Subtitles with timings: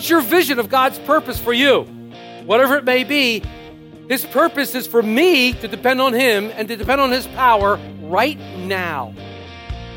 [0.00, 1.82] What's your vision of God's purpose for you?
[2.46, 3.42] Whatever it may be,
[4.08, 7.78] His purpose is for me to depend on Him and to depend on His power
[8.00, 9.12] right now.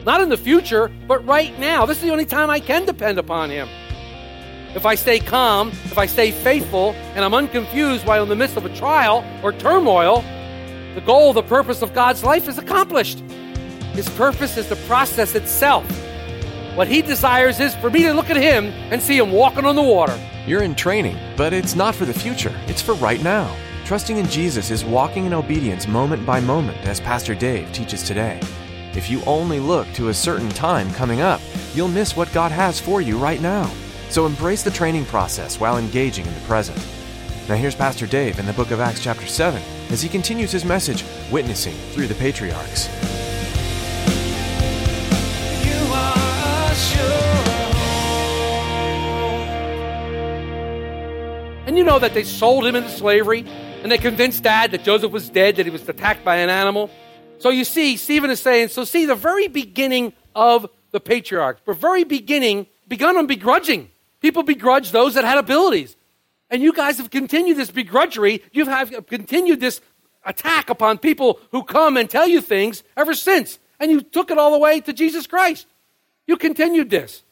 [0.03, 1.85] Not in the future, but right now.
[1.85, 3.69] This is the only time I can depend upon Him.
[4.75, 8.57] If I stay calm, if I stay faithful, and I'm unconfused while in the midst
[8.57, 10.21] of a trial or turmoil,
[10.95, 13.19] the goal, the purpose of God's life is accomplished.
[13.93, 15.85] His purpose is the process itself.
[16.75, 19.75] What He desires is for me to look at Him and see Him walking on
[19.75, 20.19] the water.
[20.47, 23.55] You're in training, but it's not for the future, it's for right now.
[23.85, 28.39] Trusting in Jesus is walking in obedience moment by moment, as Pastor Dave teaches today.
[28.95, 31.41] If you only look to a certain time coming up,
[31.75, 33.71] you'll miss what God has for you right now.
[34.09, 36.77] So embrace the training process while engaging in the present.
[37.47, 40.65] Now, here's Pastor Dave in the book of Acts, chapter 7, as he continues his
[40.65, 43.12] message, witnessing through the patriarchs.
[51.65, 53.45] And you know that they sold him into slavery,
[53.81, 56.91] and they convinced dad that Joseph was dead, that he was attacked by an animal.
[57.39, 61.73] So you see, Stephen is saying, so see, the very beginning of the patriarchs, the
[61.73, 63.89] very beginning begun on begrudging.
[64.21, 65.95] People begrudge those that had abilities.
[66.49, 68.41] And you guys have continued this begrudgery.
[68.51, 69.81] You have continued this
[70.23, 73.57] attack upon people who come and tell you things ever since.
[73.79, 75.65] And you took it all the way to Jesus Christ.
[76.27, 77.23] You continued this.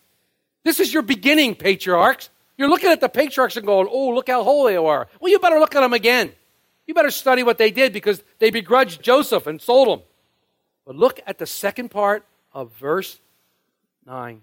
[0.64, 2.30] This is your beginning, patriarchs.
[2.58, 5.08] You're looking at the patriarchs and going, oh, look how holy they are.
[5.20, 6.32] Well, you better look at them again.
[6.86, 10.06] You better study what they did because they begrudged Joseph and sold him.
[10.86, 13.20] But look at the second part of verse
[14.06, 14.42] 9.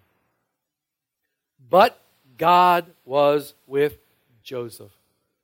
[1.68, 2.00] But
[2.36, 3.98] God was with
[4.42, 4.92] Joseph.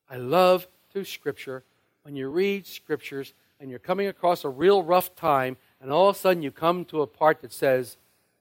[0.08, 1.62] I love through Scripture
[2.02, 6.16] when you read Scriptures and you're coming across a real rough time, and all of
[6.16, 7.96] a sudden you come to a part that says,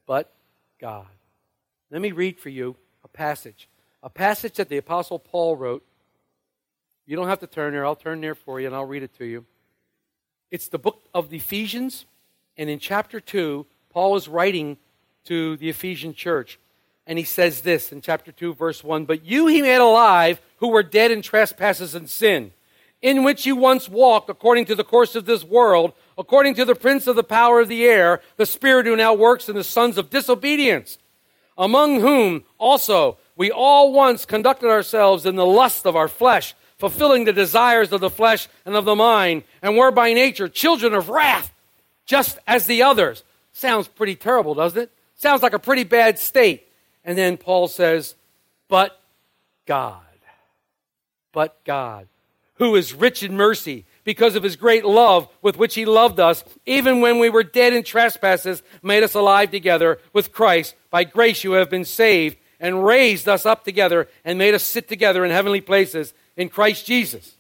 [0.05, 0.31] But
[0.83, 1.07] God.
[1.91, 3.69] Let me read for you a passage.
[4.03, 5.81] A passage that the Apostle Paul wrote.
[7.05, 7.85] You don't have to turn there.
[7.85, 9.45] I'll turn there for you and I'll read it to you.
[10.51, 12.03] It's the book of the Ephesians,
[12.57, 14.75] and in chapter 2, Paul is writing
[15.23, 16.59] to the Ephesian church.
[17.07, 20.67] And he says this in chapter 2, verse 1 But you he made alive who
[20.67, 22.51] were dead in trespasses and sin,
[23.01, 26.75] in which you once walked according to the course of this world, according to the
[26.75, 29.97] prince of the power of the air, the spirit who now works in the sons
[29.97, 30.97] of disobedience,
[31.57, 37.25] among whom also we all once conducted ourselves in the lust of our flesh, fulfilling
[37.25, 41.09] the desires of the flesh and of the mind, and were by nature children of
[41.09, 41.53] wrath,
[42.05, 43.23] just as the others.
[43.53, 44.91] Sounds pretty terrible, doesn't it?
[45.15, 46.67] Sounds like a pretty bad state.
[47.05, 48.15] And then Paul says,
[48.67, 48.99] But
[49.65, 50.01] God,
[51.31, 52.07] but God,
[52.55, 56.43] who is rich in mercy, because of his great love with which he loved us,
[56.65, 60.75] even when we were dead in trespasses, made us alive together with Christ.
[60.89, 64.87] By grace you have been saved, and raised us up together, and made us sit
[64.87, 67.35] together in heavenly places in Christ Jesus,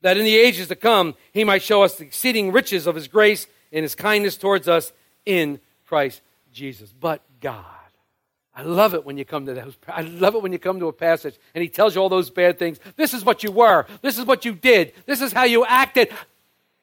[0.00, 3.06] that in the ages to come he might show us the exceeding riches of his
[3.06, 4.92] grace and his kindness towards us
[5.24, 6.92] in Christ Jesus.
[6.98, 7.83] But God.
[8.56, 9.76] I love it when you come to those.
[9.88, 12.30] I love it when you come to a passage and he tells you all those
[12.30, 12.78] bad things.
[12.96, 13.86] This is what you were.
[14.00, 14.92] This is what you did.
[15.06, 16.10] This is how you acted.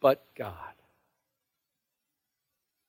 [0.02, 0.54] But God.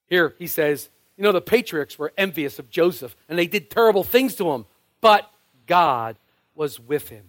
[0.09, 4.03] Here he says, you know, the patriarchs were envious of Joseph and they did terrible
[4.03, 4.66] things to him.
[5.00, 5.31] But
[5.66, 6.16] God
[6.56, 7.26] was with him.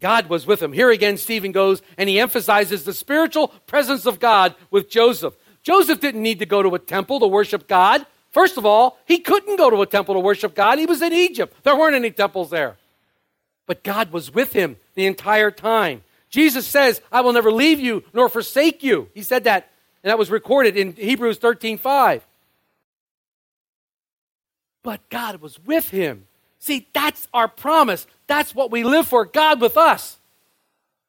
[0.00, 0.72] God was with him.
[0.72, 5.34] Here again, Stephen goes and he emphasizes the spiritual presence of God with Joseph.
[5.62, 8.06] Joseph didn't need to go to a temple to worship God.
[8.38, 10.78] First of all, he couldn't go to a temple to worship God.
[10.78, 11.52] He was in Egypt.
[11.64, 12.76] There weren't any temples there.
[13.66, 16.04] But God was with him the entire time.
[16.30, 19.08] Jesus says, I will never leave you nor forsake you.
[19.12, 19.72] He said that,
[20.04, 22.24] and that was recorded in Hebrews 13 5.
[24.84, 26.28] But God was with him.
[26.60, 28.06] See, that's our promise.
[28.28, 30.16] That's what we live for God with us.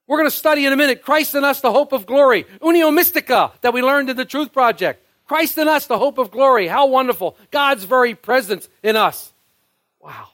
[0.08, 2.46] We're going to study in a minute Christ in us, the hope of glory.
[2.60, 5.06] Unio Mystica, that we learned in the Truth Project.
[5.30, 6.68] Christ in us, the hope of glory.
[6.68, 7.38] How wonderful.
[7.52, 9.32] God's very presence in us.
[10.02, 10.30] Wow.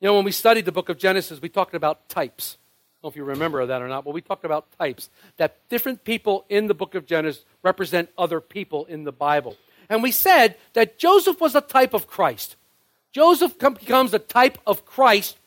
[0.00, 2.58] You know, when we studied the book of Genesis, we talked about types.
[2.58, 5.10] I don't know if you remember that or not, but we talked about types.
[5.36, 9.56] That different people in the book of Genesis represent other people in the Bible.
[9.88, 12.56] And we said that Joseph was a type of Christ.
[13.12, 15.38] Joseph com- becomes a type of Christ,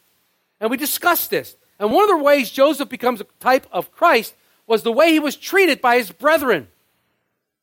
[0.61, 1.57] and we discussed this.
[1.77, 4.35] And one of the ways Joseph becomes a type of Christ
[4.67, 6.69] was the way he was treated by his brethren.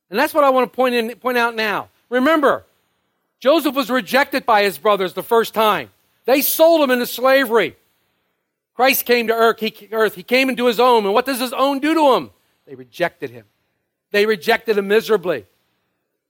[0.09, 1.89] And that's what I want to point, in, point out now.
[2.09, 2.65] Remember,
[3.39, 5.89] Joseph was rejected by his brothers the first time.
[6.25, 7.75] They sold him into slavery.
[8.75, 10.15] Christ came to earth he, earth.
[10.15, 11.05] he came into his own.
[11.05, 12.31] And what does his own do to him?
[12.65, 13.45] They rejected him.
[14.11, 15.45] They rejected him miserably.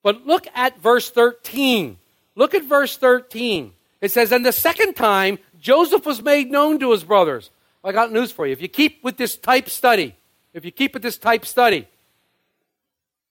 [0.02, 1.98] But look at verse 13.
[2.36, 3.74] Look at verse 13.
[4.00, 7.50] It says, And the second time, Joseph was made known to his brothers.
[7.84, 8.54] I got news for you.
[8.54, 10.16] If you keep with this type study,
[10.54, 11.88] if you keep with this type study,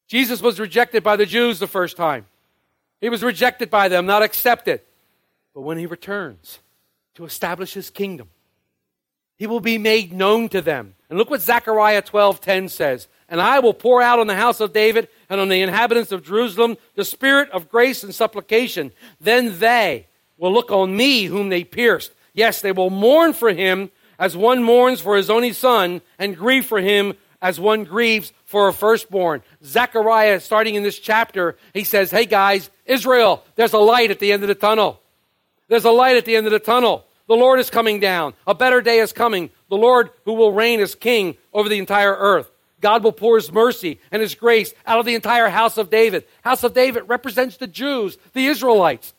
[0.06, 2.26] Jesus was rejected by the Jews the first time.
[3.00, 4.80] He was rejected by them, not accepted.
[5.54, 6.60] But when he returns
[7.14, 8.28] to establish his kingdom,
[9.36, 10.94] he will be made known to them.
[11.08, 14.72] And look what Zechariah 12:10 says, "And I will pour out on the house of
[14.72, 18.92] David and on the inhabitants of Jerusalem the spirit of grace and supplication.
[19.20, 20.06] Then they
[20.36, 22.12] will look on me whom they pierced.
[22.32, 26.66] Yes, they will mourn for him as one mourns for his only son and grieve
[26.66, 32.10] for him as one grieves for a firstborn." Zechariah starting in this chapter, he says,
[32.10, 35.00] "Hey guys, Israel, there's a light at the end of the tunnel.
[35.68, 37.04] There's a light at the end of the tunnel.
[37.28, 38.34] The Lord is coming down.
[38.46, 39.50] A better day is coming.
[39.68, 42.50] The Lord who will reign as king over the entire earth.
[42.80, 46.24] God will pour his mercy and his grace out of the entire house of David.
[46.42, 49.12] House of David represents the Jews, the Israelites.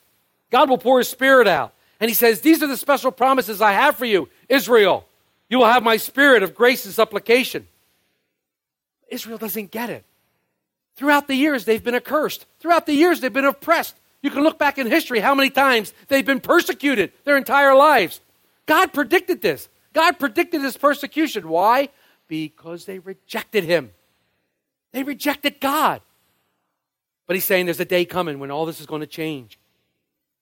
[0.52, 1.74] God will pour his spirit out.
[2.00, 5.06] And he says, These are the special promises I have for you, Israel.
[5.50, 7.68] You will have my spirit of grace and supplication.
[9.10, 10.06] Israel doesn't get it.
[10.96, 12.46] Throughout the years, they've been accursed.
[12.60, 13.96] Throughout the years, they've been oppressed.
[14.22, 18.20] You can look back in history how many times they've been persecuted their entire lives.
[18.66, 19.70] God predicted this.
[19.94, 21.48] God predicted this persecution.
[21.48, 21.90] Why?
[22.28, 23.92] Because they rejected him.
[24.92, 26.02] They rejected God.
[27.28, 29.60] But he's saying there's a day coming when all this is going to change.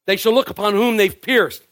[0.06, 1.64] They shall look upon whom they've pierced.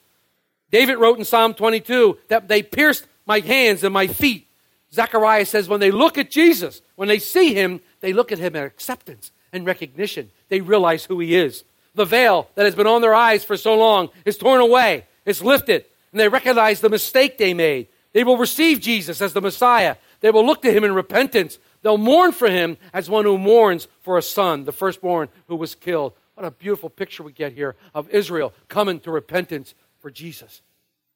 [0.72, 4.48] David wrote in Psalm 22 that they pierced my hands and my feet.
[4.94, 8.56] Zechariah says when they look at Jesus, when they see him, they look at him
[8.56, 10.30] in acceptance and recognition.
[10.50, 11.64] They realize who he is.
[11.96, 15.42] The veil that has been on their eyes for so long is torn away, it's
[15.42, 17.88] lifted, and they recognize the mistake they made.
[18.14, 19.96] They will receive Jesus as the Messiah.
[20.20, 21.58] They will look to him in repentance.
[21.82, 25.74] They'll mourn for him as one who mourns for a son, the firstborn who was
[25.74, 26.14] killed.
[26.36, 30.62] What a beautiful picture we get here of Israel coming to repentance for Jesus.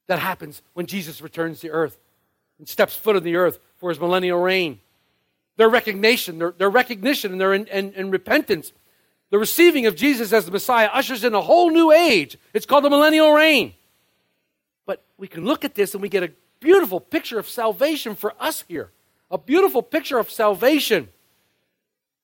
[0.08, 2.00] That happens when Jesus returns to earth
[2.58, 4.80] and steps foot on the earth for his millennial reign.
[5.58, 8.72] Their recognition, their, their recognition and their in, and, and repentance,
[9.30, 12.38] the receiving of Jesus as the Messiah ushers in a whole new age.
[12.54, 13.74] It's called the millennial reign.
[14.86, 18.34] But we can look at this and we get a beautiful picture of salvation for
[18.40, 18.92] us here.
[19.30, 21.10] A beautiful picture of salvation.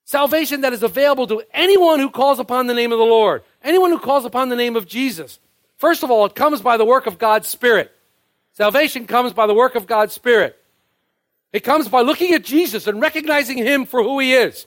[0.04, 3.90] Salvation that is available to anyone who calls upon the name of the Lord, anyone
[3.90, 5.38] who calls upon the name of Jesus.
[5.76, 7.90] First of all, it comes by the work of God's Spirit.
[8.52, 10.58] Salvation comes by the work of God's Spirit.
[11.54, 14.66] It comes by looking at Jesus and recognizing him for who he is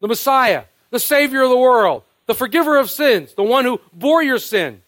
[0.00, 4.22] the Messiah, the Savior of the world, the forgiver of sins, the one who bore
[4.22, 4.80] your sin.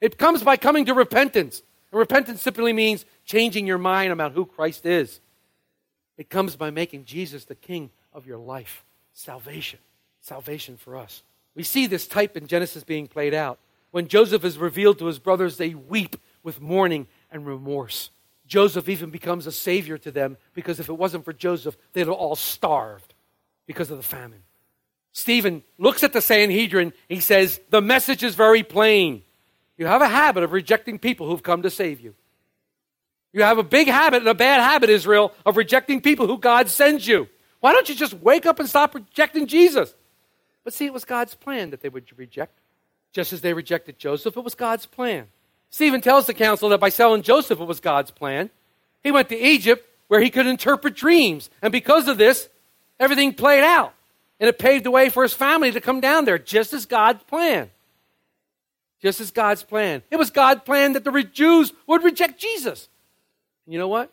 [0.00, 1.62] It comes by coming to repentance.
[1.92, 5.20] And repentance simply means changing your mind about who Christ is.
[6.16, 8.82] It comes by making Jesus the King of your life.
[9.12, 9.80] Salvation.
[10.22, 11.22] Salvation for us.
[11.54, 13.58] We see this type in Genesis being played out.
[13.90, 18.10] When Joseph is revealed to his brothers, they weep with mourning and remorse.
[18.50, 22.10] Joseph even becomes a savior to them because if it wasn't for Joseph, they'd have
[22.10, 23.14] all starved
[23.64, 24.42] because of the famine.
[25.12, 26.92] Stephen looks at the Sanhedrin.
[27.08, 29.22] He says, The message is very plain.
[29.78, 32.16] You have a habit of rejecting people who've come to save you.
[33.32, 36.68] You have a big habit and a bad habit, Israel, of rejecting people who God
[36.68, 37.28] sends you.
[37.60, 39.94] Why don't you just wake up and stop rejecting Jesus?
[40.64, 42.58] But see, it was God's plan that they would reject.
[43.12, 45.28] Just as they rejected Joseph, it was God's plan.
[45.70, 48.50] Stephen tells the council that by selling Joseph, it was God's plan.
[49.02, 51.48] He went to Egypt where he could interpret dreams.
[51.62, 52.48] And because of this,
[52.98, 53.94] everything played out.
[54.40, 57.22] And it paved the way for his family to come down there, just as God's
[57.24, 57.70] plan.
[59.00, 60.02] Just as God's plan.
[60.10, 62.88] It was God's plan that the Jews would reject Jesus.
[63.64, 64.10] And you know what?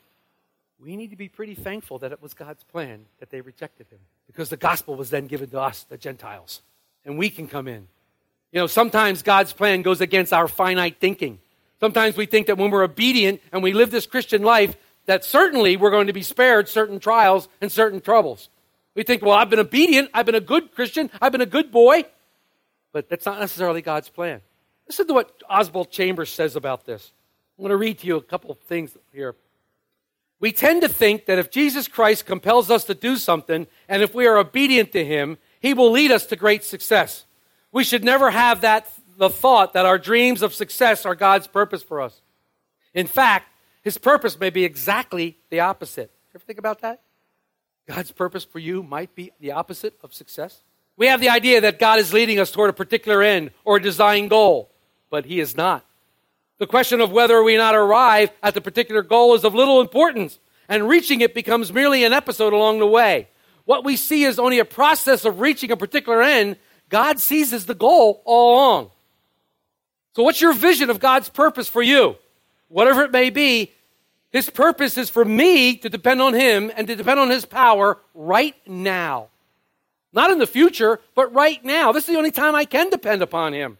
[0.79, 3.99] We need to be pretty thankful that it was God's plan that they rejected him.
[4.27, 6.61] Because the gospel was then given to us, the Gentiles.
[7.03, 7.87] And we can come in.
[8.51, 11.39] You know, sometimes God's plan goes against our finite thinking.
[11.79, 15.77] Sometimes we think that when we're obedient and we live this Christian life, that certainly
[15.77, 18.49] we're going to be spared certain trials and certain troubles.
[18.95, 21.71] We think, well, I've been obedient, I've been a good Christian, I've been a good
[21.71, 22.05] boy.
[22.91, 24.41] But that's not necessarily God's plan.
[24.87, 27.11] Listen to what Oswald Chambers says about this.
[27.57, 29.35] I'm going to read to you a couple of things here.
[30.39, 34.13] We tend to think that if Jesus Christ compels us to do something, and if
[34.13, 37.25] we are obedient to him, he will lead us to great success.
[37.71, 41.83] We should never have that the thought that our dreams of success are God's purpose
[41.83, 42.21] for us.
[42.93, 43.49] In fact,
[43.81, 46.11] his purpose may be exactly the opposite.
[46.35, 47.01] Ever think about that?
[47.87, 50.61] God's purpose for you might be the opposite of success.
[50.97, 53.81] We have the idea that God is leading us toward a particular end or a
[53.81, 54.71] designed goal,
[55.09, 55.85] but he is not.
[56.59, 60.39] The question of whether we not arrive at the particular goal is of little importance,
[60.67, 63.29] and reaching it becomes merely an episode along the way.
[63.65, 66.57] What we see is only a process of reaching a particular end.
[66.89, 68.91] God sees as the goal all along.
[70.17, 72.15] So, what's your vision of God's purpose for you?
[72.69, 73.71] Whatever it may be,
[74.31, 77.99] His purpose is for me to depend on Him and to depend on His power
[78.15, 79.27] right now.
[80.11, 81.91] Not in the future, but right now.
[81.91, 83.77] This is the only time I can depend upon Him.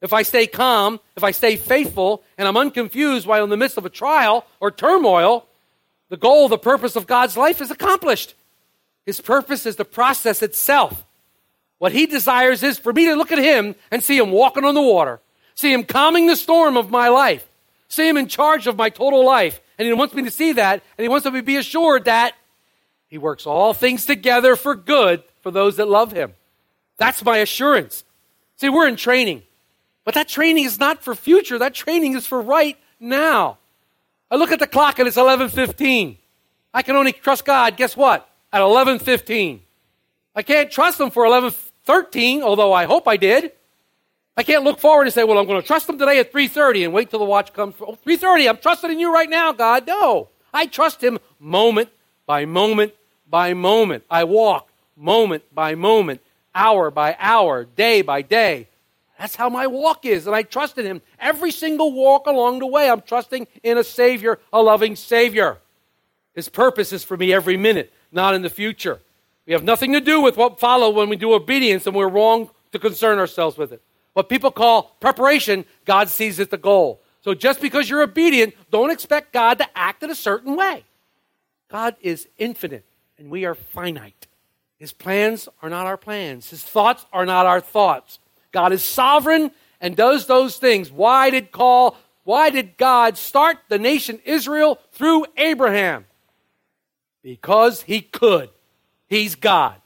[0.00, 3.76] If I stay calm, if I stay faithful, and I'm unconfused while in the midst
[3.76, 5.46] of a trial or turmoil,
[6.08, 8.32] the goal, the purpose of God's life is accomplished.
[9.04, 11.04] His purpose is the process itself.
[11.76, 14.74] What He desires is for me to look at Him and see Him walking on
[14.74, 15.20] the water,
[15.54, 17.48] see Him calming the storm of my life,
[17.88, 19.60] see Him in charge of my total life.
[19.76, 22.34] And He wants me to see that, and He wants me to be assured that
[23.08, 26.34] He works all things together for good for those that love Him.
[26.96, 28.04] That's my assurance.
[28.56, 29.42] See, we're in training.
[30.04, 31.58] But that training is not for future.
[31.58, 33.58] That training is for right now.
[34.30, 36.18] I look at the clock and it's 11:15.
[36.72, 38.28] I can only trust God, guess what?
[38.52, 39.60] At 11:15.
[40.34, 43.52] I can't trust him for 11:13, although I hope I did.
[44.36, 46.84] I can't look forward and say, "Well, I'm going to trust him today at 3:30
[46.84, 47.74] and wait till the watch comes.
[47.80, 50.28] Oh, 3:30, I'm trusting in you right now, God." No.
[50.52, 51.90] I trust him moment
[52.26, 52.94] by moment
[53.28, 54.04] by moment.
[54.10, 56.20] I walk moment by moment,
[56.54, 58.68] hour by hour, day by day.
[59.18, 61.00] That's how my walk is, and I trust in Him.
[61.20, 65.58] Every single walk along the way, I'm trusting in a Savior, a loving Savior.
[66.34, 69.00] His purpose is for me every minute, not in the future.
[69.46, 72.50] We have nothing to do with what follow when we do obedience, and we're wrong
[72.72, 73.82] to concern ourselves with it.
[74.14, 77.02] What people call preparation, God sees as the goal.
[77.20, 80.84] So just because you're obedient, don't expect God to act in a certain way.
[81.70, 82.84] God is infinite,
[83.18, 84.26] and we are finite.
[84.78, 86.50] His plans are not our plans.
[86.50, 88.18] His thoughts are not our thoughts.
[88.52, 90.90] God is sovereign and does those things.
[90.90, 96.06] Why did call why did God start the nation Israel through Abraham?
[97.22, 98.48] Because he could.
[99.08, 99.76] He's God.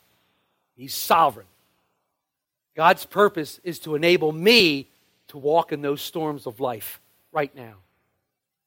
[0.77, 1.48] He's sovereign.
[2.79, 4.89] God's purpose is to enable me
[5.27, 7.01] to walk in those storms of life
[7.33, 7.75] right now.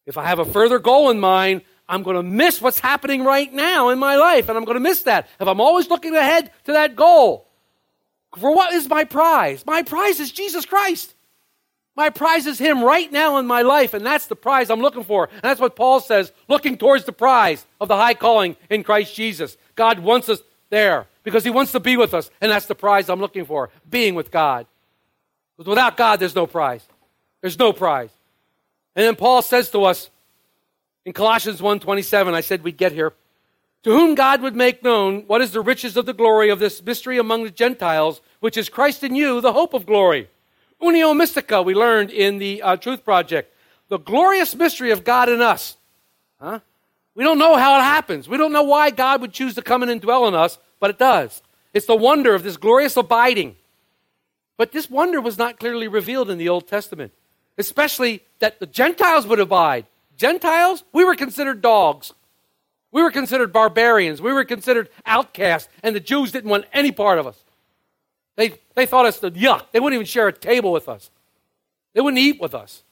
[0.06, 3.52] If I have a further goal in mind, I'm going to miss what's happening right
[3.54, 5.30] now in my life, and I'm going to miss that.
[5.40, 7.48] If I'm always looking ahead to that goal,
[8.38, 9.66] for what is my prize?
[9.66, 11.14] My prize is Jesus Christ.
[11.96, 15.06] My prize is Him right now in my life, and that's the prize I'm looking
[15.06, 15.30] for.
[15.32, 19.16] And that's what Paul says, looking towards the prize of the high calling in Christ
[19.16, 19.56] Jesus.
[19.76, 23.10] God wants us there because He wants to be with us, and that's the prize
[23.10, 24.66] I'm looking for being with God.
[25.58, 26.86] Because without God, there's no prize.
[27.42, 28.12] There's no prize.
[28.96, 30.10] And then Paul says to us
[31.06, 33.14] in Colossians 1:27, I said we'd get here,
[33.84, 36.84] to whom God would make known what is the riches of the glory of this
[36.84, 40.30] mystery among the Gentiles, which is Christ in you, the hope of glory.
[40.82, 43.54] Unio mystica, we learned in the uh, Truth Project.
[43.88, 45.78] The glorious mystery of God in us.
[46.40, 46.60] Huh?
[47.14, 48.28] We don't know how it happens.
[48.28, 50.90] We don't know why God would choose to come in and dwell in us, but
[50.90, 51.42] it does.
[51.74, 53.56] It's the wonder of this glorious abiding.
[54.58, 57.14] But this wonder was not clearly revealed in the Old Testament,
[57.58, 59.86] especially that the Gentiles would abide.
[60.18, 62.14] Gentiles, we were considered dogs.
[62.92, 64.22] We were considered barbarians.
[64.22, 67.42] We were considered outcasts, and the Jews didn't want any part of us.
[68.36, 69.68] They, they thought us the yuck.
[69.72, 71.10] They wouldn't even share a table with us.
[71.94, 72.84] They wouldn't eat with us.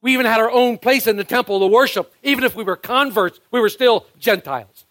[0.00, 2.12] We even had our own place in the temple to worship.
[2.22, 4.83] Even if we were converts, we were still Gentiles.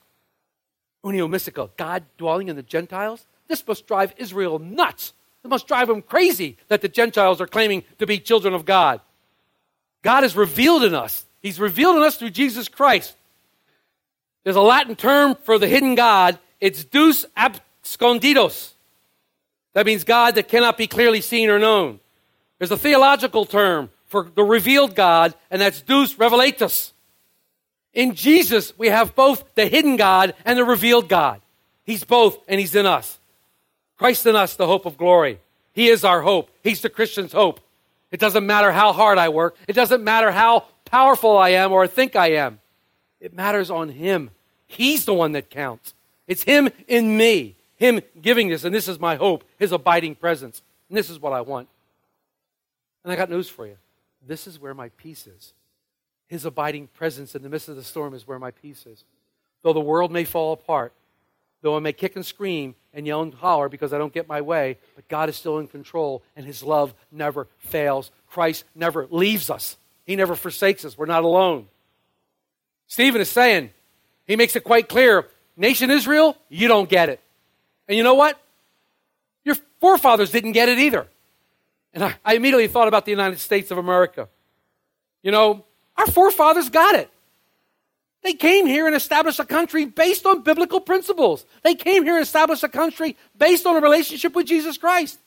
[1.04, 3.26] Unio Mystica, God dwelling in the Gentiles?
[3.48, 5.14] This must drive Israel nuts.
[5.44, 9.02] It must drive them crazy that the Gentiles are claiming to be children of God.
[10.02, 11.26] God is revealed in us.
[11.42, 13.16] He's revealed in us through Jesus Christ.
[14.44, 16.40] There's a Latin term for the hidden God.
[16.62, 18.72] It's Deus absconditus.
[19.74, 22.00] That means God that cannot be clearly seen or known.
[22.60, 26.93] There's a theological term for the revealed God, and that's Deus revelatus.
[27.94, 31.42] In Jesus, we have both the hidden God and the revealed God.
[31.86, 33.20] He's both, and He's in us.
[33.98, 35.40] Christ in us, the hope of glory.
[35.74, 36.50] He is our hope.
[36.64, 37.60] He's the Christian's hope.
[38.12, 39.56] It doesn't matter how hard I work.
[39.68, 42.60] It doesn't matter how powerful I am or think I am.
[43.20, 44.32] It matters on Him.
[44.68, 45.94] He's the one that counts.
[46.28, 50.62] It's Him in me, Him giving this, and this is my hope, His abiding presence.
[50.90, 51.68] And this is what I want.
[53.04, 53.78] And I got news for you.
[54.26, 55.54] This is where my peace is.
[56.28, 59.04] His abiding presence in the midst of the storm is where my peace is.
[59.62, 60.94] Though the world may fall apart,
[61.62, 64.42] though I may kick and scream and yell and holler because I don't get my
[64.42, 68.12] way, but God is still in control and His love never fails.
[68.28, 70.98] Christ never leaves us, He never forsakes us.
[70.98, 71.68] We're not alone.
[72.88, 73.72] Stephen is saying,
[74.26, 75.28] he makes it quite clear
[75.58, 77.20] nation Israel, you don't get it.
[77.88, 78.40] And you know what?
[79.44, 81.08] Your forefathers didn't get it either.
[81.94, 84.30] And I, I immediately thought about the United States of America.
[85.22, 85.66] You know,
[85.98, 87.10] our forefathers got it.
[88.24, 91.46] They came here and established a country based on biblical principles.
[91.62, 95.20] They came here and established a country based on a relationship with Jesus Christ.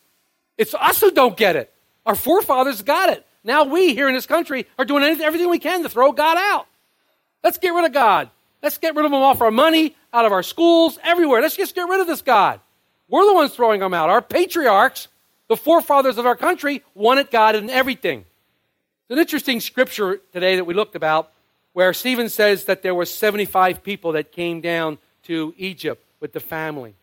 [0.56, 1.72] It's us who don't get it.
[2.06, 3.26] Our forefathers got it.
[3.44, 6.38] Now we here in this country are doing anything, everything we can to throw God
[6.38, 6.66] out.
[7.44, 8.30] Let's get rid of God.
[8.62, 11.42] Let's get rid of him off our money, out of our schools, everywhere.
[11.42, 12.60] Let's just get rid of this God.
[13.08, 14.08] We're the ones throwing him out.
[14.08, 15.08] Our patriarchs,
[15.48, 18.24] the forefathers of our country, wanted God in everything.
[19.08, 21.30] It's an interesting scripture today that we looked about
[21.74, 26.40] where Stephen says that there were 75 people that came down to Egypt with the
[26.40, 26.96] family.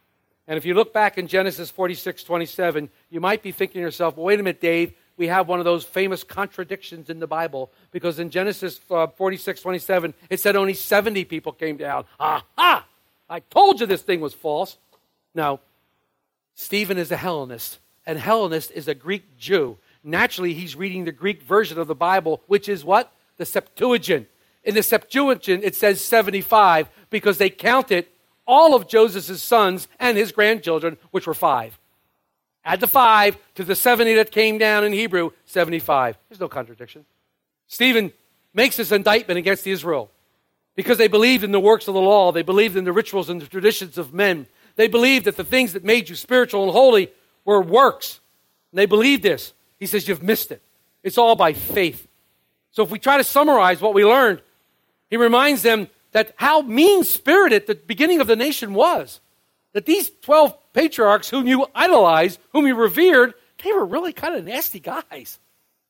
[0.45, 4.17] And if you look back in Genesis 46 27, you might be thinking to yourself,
[4.17, 7.71] well, wait a minute, Dave, we have one of those famous contradictions in the Bible
[7.91, 12.03] because in Genesis uh, 46 27, it said only 70 people came down.
[12.19, 12.85] Aha!
[13.29, 14.77] I told you this thing was false.
[15.33, 15.61] Now,
[16.53, 19.77] Stephen is a Hellenist, and Hellenist is a Greek Jew.
[20.03, 23.11] Naturally, he's reading the Greek version of the Bible, which is what?
[23.37, 24.27] The Septuagint.
[24.63, 28.07] In the Septuagint, it says 75 because they counted
[28.45, 31.79] all of Joseph's sons and his grandchildren, which were five.
[32.65, 36.17] Add the five to the 70 that came down in Hebrew, 75.
[36.29, 37.05] There's no contradiction.
[37.67, 38.13] Stephen
[38.53, 40.11] makes this indictment against Israel
[40.75, 43.41] because they believed in the works of the law, they believed in the rituals and
[43.41, 44.47] the traditions of men.
[44.75, 47.11] They believed that the things that made you spiritual and holy
[47.45, 48.19] were works.
[48.71, 49.53] And they believed this.
[49.83, 50.61] He says, You've missed it.
[51.03, 52.07] It's all by faith.
[52.71, 54.41] So if we try to summarize what we learned,
[55.09, 59.19] he reminds them that how mean spirited the beginning of the nation was.
[59.73, 64.45] That these 12 patriarchs whom you idolized, whom you revered, they were really kind of
[64.45, 65.37] nasty guys.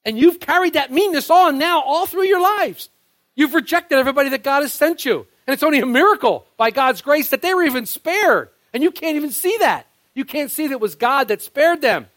[0.04, 2.90] And you've carried that meanness on now all through your lives.
[3.36, 5.28] You've rejected everybody that God has sent you.
[5.46, 8.50] And it's only a miracle by God's grace that they were even spared.
[8.74, 9.86] And you can't even see that.
[10.16, 12.08] You can't see that it was God that spared them.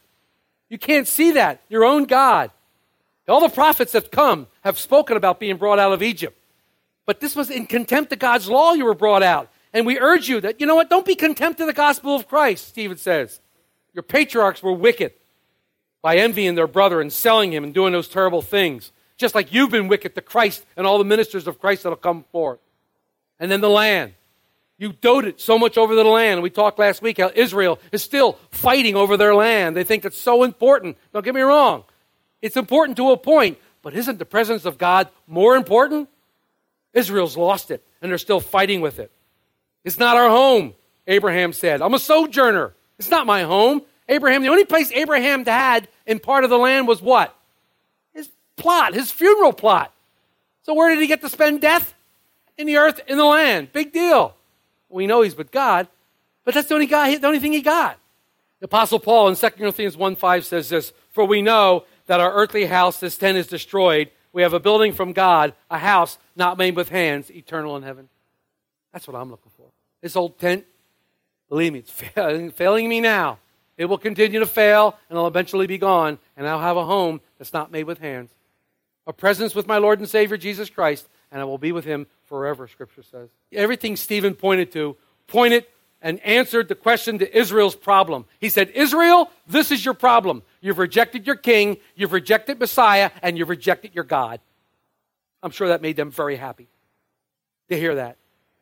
[0.68, 1.62] You can't see that.
[1.68, 2.50] Your own God.
[3.28, 6.38] All the prophets that come have spoken about being brought out of Egypt.
[7.06, 9.50] But this was in contempt of God's law you were brought out.
[9.72, 12.28] And we urge you that, you know what, don't be contempt of the gospel of
[12.28, 13.40] Christ, Stephen says.
[13.94, 15.12] Your patriarchs were wicked
[16.02, 18.92] by envying their brother and selling him and doing those terrible things.
[19.16, 22.24] Just like you've been wicked to Christ and all the ministers of Christ that'll come
[22.30, 22.58] forth.
[23.40, 24.14] And then the land.
[24.78, 26.42] You doted so much over the land.
[26.42, 29.74] We talked last week how Israel is still fighting over their land.
[29.74, 30.98] They think it's so important.
[31.12, 31.84] Don't get me wrong.
[32.42, 36.10] It's important to a point, but isn't the presence of God more important?
[36.92, 39.10] Israel's lost it, and they're still fighting with it.
[39.84, 40.74] It's not our home,
[41.06, 41.80] Abraham said.
[41.80, 42.74] I'm a sojourner.
[42.98, 43.82] It's not my home.
[44.08, 47.34] Abraham, the only place Abraham had in part of the land was what?
[48.14, 49.92] His plot, his funeral plot.
[50.62, 51.94] So where did he get to spend death?
[52.58, 53.72] In the earth, in the land.
[53.72, 54.35] Big deal.
[54.96, 55.88] We know he's with God,
[56.44, 57.98] but that's the only, guy, the only thing he got.
[58.60, 62.32] The Apostle Paul in 2 Corinthians 1 5 says this For we know that our
[62.32, 64.10] earthly house, this tent, is destroyed.
[64.32, 68.08] We have a building from God, a house not made with hands, eternal in heaven.
[68.92, 69.66] That's what I'm looking for.
[70.00, 70.64] This old tent,
[71.50, 73.38] believe me, it's failing, failing me now.
[73.76, 77.20] It will continue to fail, and I'll eventually be gone, and I'll have a home
[77.36, 78.30] that's not made with hands.
[79.06, 81.06] A presence with my Lord and Savior Jesus Christ,
[81.36, 83.28] and I will be with him forever, Scripture says.
[83.52, 84.96] Everything Stephen pointed to
[85.26, 85.66] pointed
[86.00, 88.24] and answered the question to Israel's problem.
[88.40, 90.42] He said, Israel, this is your problem.
[90.62, 94.40] You've rejected your king, you've rejected Messiah, and you've rejected your God.
[95.42, 96.68] I'm sure that made them very happy
[97.68, 98.16] to hear that.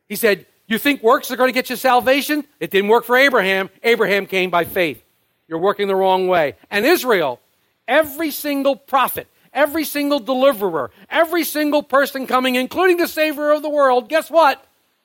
[0.09, 2.43] He said, You think works are going to get you salvation?
[2.59, 3.69] It didn't work for Abraham.
[3.83, 5.01] Abraham came by faith.
[5.47, 6.55] You're working the wrong way.
[6.69, 7.39] And Israel,
[7.87, 13.69] every single prophet, every single deliverer, every single person coming, including the Savior of the
[13.69, 14.63] world, guess what?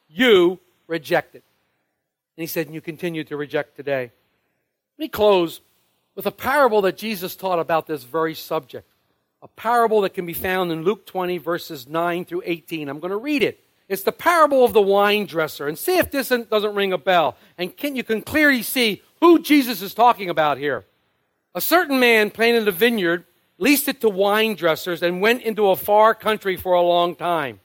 [0.08, 1.42] You rejected.
[2.36, 4.10] And he said, and you continue to reject today.
[4.98, 5.60] Let me close
[6.14, 8.86] with a parable that Jesus taught about this very subject.
[9.42, 12.88] A parable that can be found in Luke 20, verses 9 through 18.
[12.90, 13.64] I'm going to read it.
[13.88, 15.66] It's the parable of the wine dresser.
[15.66, 17.36] And see if this doesn't ring a bell.
[17.56, 20.84] And can, you can clearly see who Jesus is talking about here.
[21.54, 23.24] A certain man planted a vineyard,
[23.60, 27.60] leased it to wine dressers, and went into a far country for a long time.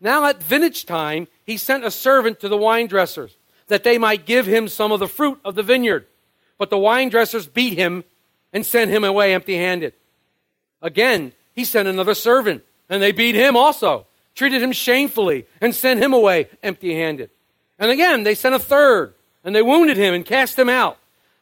[0.00, 3.36] Now at vintage time, he sent a servant to the wine dressers
[3.68, 6.06] that they might give him some of the fruit of the vineyard.
[6.58, 8.04] But the wine dressers beat him
[8.52, 9.92] and sent him away empty handed.
[10.82, 16.02] Again, he sent another servant, And they beat him also, treated him shamefully, and sent
[16.02, 17.30] him away empty handed.
[17.78, 20.98] And again, they sent a third, and they wounded him and cast him out.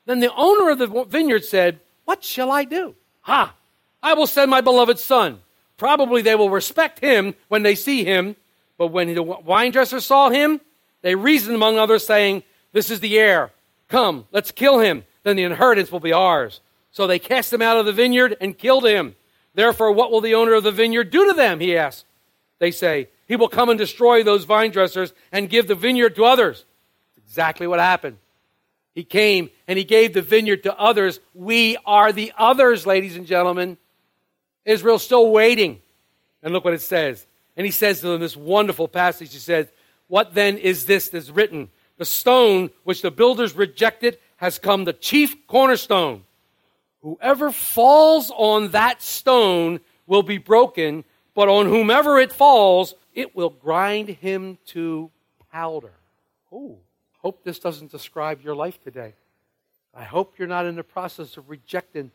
[0.06, 2.94] Then the owner of the vineyard said, What shall I do?
[3.22, 3.54] Ha!
[4.02, 5.40] I will send my beloved son.
[5.76, 8.36] Probably they will respect him when they see him.
[8.78, 10.60] But when the wine dressers saw him,
[11.02, 13.50] they reasoned among others, saying, This is the heir.
[13.88, 15.04] Come, let's kill him.
[15.22, 16.60] Then the inheritance will be ours.
[16.90, 19.14] So they cast him out of the vineyard and killed him.
[19.54, 21.60] Therefore, what will the owner of the vineyard do to them?
[21.60, 22.06] He asked.
[22.58, 26.24] They say, He will come and destroy those vine dressers and give the vineyard to
[26.24, 26.64] others.
[27.16, 28.18] That's Exactly what happened.
[28.94, 31.18] He came and he gave the vineyard to others.
[31.34, 33.78] We are the others, ladies and gentlemen.
[34.64, 35.81] Israel's still waiting.
[36.42, 37.27] And look what it says.
[37.57, 39.33] And he says to them this wonderful passage.
[39.33, 39.68] He says,
[40.09, 41.70] What then is this that's written?
[41.98, 46.25] The stone which the builders rejected has come the chief cornerstone.
[47.03, 53.51] Whoever falls on that stone will be broken, but on whomever it falls, it will
[53.51, 55.11] grind him to
[55.53, 55.92] powder.
[56.51, 56.79] Oh,
[57.18, 59.14] hope this doesn't describe your life today.
[59.94, 62.11] I hope you're not in the process of rejecting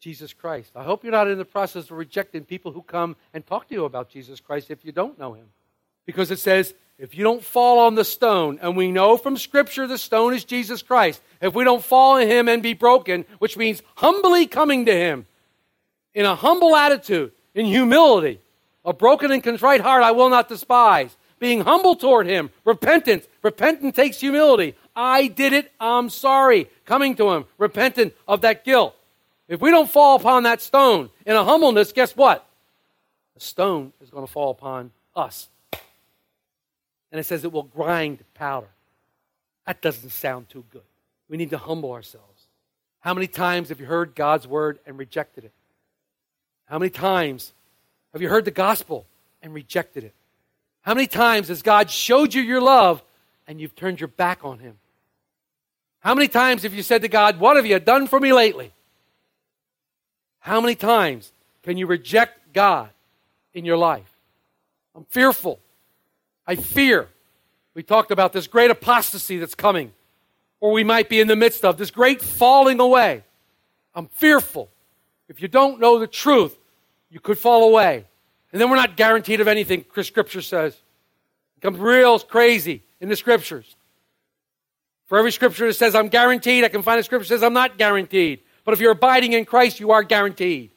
[0.00, 0.72] Jesus Christ.
[0.76, 3.74] I hope you're not in the process of rejecting people who come and talk to
[3.74, 5.46] you about Jesus Christ if you don't know him.
[6.06, 9.86] Because it says, if you don't fall on the stone, and we know from Scripture
[9.86, 13.56] the stone is Jesus Christ, if we don't fall on him and be broken, which
[13.56, 15.26] means humbly coming to him
[16.14, 18.40] in a humble attitude, in humility,
[18.84, 23.26] a broken and contrite heart I will not despise, being humble toward him, repentance.
[23.42, 24.74] Repentance takes humility.
[24.96, 26.68] I did it, I'm sorry.
[26.84, 28.96] Coming to him, repentant of that guilt.
[29.48, 32.46] If we don't fall upon that stone in a humbleness, guess what?
[33.34, 35.48] The stone is going to fall upon us.
[37.10, 38.68] And it says it will grind powder.
[39.66, 40.82] That doesn't sound too good.
[41.28, 42.46] We need to humble ourselves.
[43.00, 45.52] How many times have you heard God's word and rejected it?
[46.66, 47.52] How many times
[48.12, 49.06] have you heard the gospel
[49.42, 50.14] and rejected it?
[50.82, 53.02] How many times has God showed you your love
[53.46, 54.78] and you've turned your back on him?
[56.00, 58.72] How many times have you said to God, What have you done for me lately?
[60.48, 61.30] How many times
[61.62, 62.88] can you reject God
[63.52, 64.10] in your life?
[64.94, 65.60] I'm fearful.
[66.46, 67.06] I fear.
[67.74, 69.92] We talked about this great apostasy that's coming,
[70.58, 73.24] or we might be in the midst of this great falling away.
[73.94, 74.70] I'm fearful.
[75.28, 76.56] If you don't know the truth,
[77.10, 78.06] you could fall away.
[78.50, 80.72] And then we're not guaranteed of anything, Scripture says.
[80.72, 83.76] It becomes real crazy in the Scriptures.
[85.08, 87.52] For every Scripture that says I'm guaranteed, I can find a Scripture that says I'm
[87.52, 88.40] not guaranteed.
[88.68, 90.68] But if you're abiding in Christ, you are guaranteed.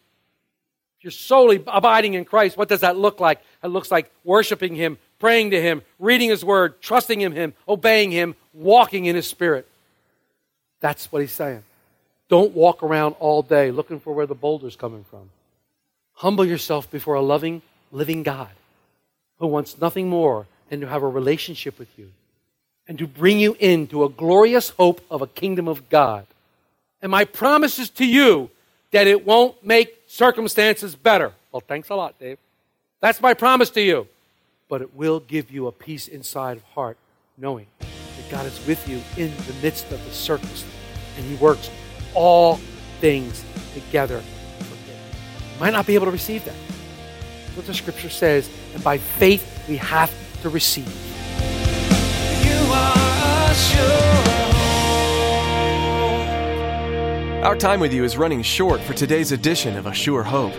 [0.98, 3.42] If you're solely abiding in Christ, what does that look like?
[3.62, 8.10] It looks like worshiping Him, praying to Him, reading His Word, trusting in Him, obeying
[8.10, 9.68] Him, walking in His Spirit.
[10.80, 11.64] That's what He's saying.
[12.30, 15.30] Don't walk around all day looking for where the boulder's coming from.
[16.14, 18.52] Humble yourself before a loving, living God
[19.40, 22.10] who wants nothing more than to have a relationship with you
[22.88, 26.26] and to bring you into a glorious hope of a kingdom of God.
[27.02, 28.50] And my promise is to you
[28.92, 31.34] that it won't make circumstances better.
[31.52, 32.38] Well, thanks a lot, Dave.
[33.00, 34.08] That's my promise to you.
[34.70, 36.98] But it will give you a peace inside of heart,
[37.38, 40.66] knowing that God is with you in the midst of the circumstance.
[41.18, 41.70] And He works
[42.14, 42.60] all
[43.00, 44.20] things together
[44.60, 45.54] for good.
[45.54, 46.56] You might not be able to receive that.
[47.46, 48.50] That's what the scripture says.
[48.74, 50.88] And by faith, we have to receive.
[52.46, 54.41] You are a
[57.42, 60.54] Our time with you is running short for today's edition of A Sure Hope.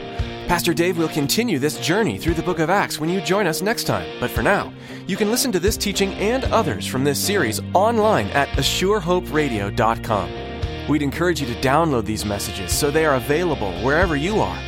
[0.49, 3.62] Pastor Dave will continue this journey through the book of Acts when you join us
[3.62, 4.18] next time.
[4.18, 4.73] But for now,
[5.07, 10.88] you can listen to this teaching and others from this series online at AssureHopeRadio.com.
[10.88, 14.61] We'd encourage you to download these messages so they are available wherever you are.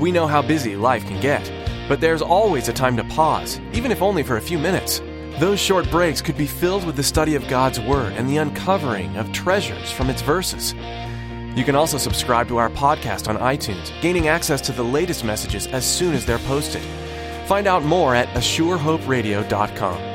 [0.00, 1.52] We know how busy life can get,
[1.90, 5.02] but there's always a time to pause, even if only for a few minutes.
[5.38, 9.14] Those short breaks could be filled with the study of God's Word and the uncovering
[9.18, 10.74] of treasures from its verses.
[11.56, 15.66] You can also subscribe to our podcast on iTunes, gaining access to the latest messages
[15.66, 16.82] as soon as they're posted.
[17.46, 20.10] Find out more at AssureHopeRadio.com.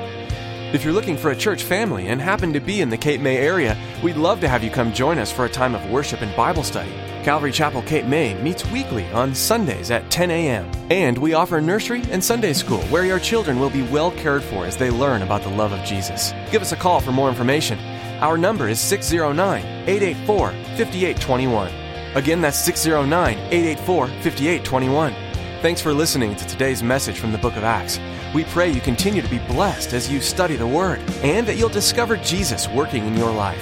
[0.74, 3.38] If you're looking for a church family and happen to be in the Cape May
[3.38, 6.36] area, we'd love to have you come join us for a time of worship and
[6.36, 6.92] Bible study.
[7.24, 10.70] Calvary Chapel Cape May meets weekly on Sundays at 10 a.m.
[10.90, 14.66] And we offer nursery and Sunday school where your children will be well cared for
[14.66, 16.34] as they learn about the love of Jesus.
[16.52, 17.80] Give us a call for more information.
[18.22, 21.72] Our number is 609 884 5821.
[22.16, 25.14] Again, that's 609 884 5821.
[25.62, 28.00] Thanks for listening to today's message from the book of Acts.
[28.34, 31.68] We pray you continue to be blessed as you study the Word and that you'll
[31.68, 33.62] discover Jesus working in your life.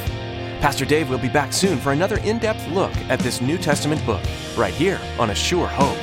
[0.61, 4.05] Pastor Dave will be back soon for another in depth look at this New Testament
[4.05, 4.21] book,
[4.55, 5.97] right here on A Sure Hope.